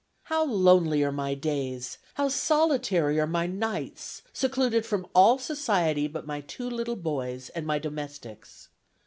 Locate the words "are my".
1.03-1.35, 3.19-3.45